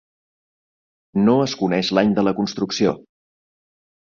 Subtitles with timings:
[1.27, 2.95] No es coneix l'any de la construcció.